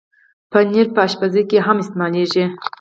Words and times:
پنېر 0.51 0.87
په 0.95 1.03
پخلي 1.11 1.43
کې 1.49 1.57
هم 1.67 1.77
استعمالېږي. 1.83 2.45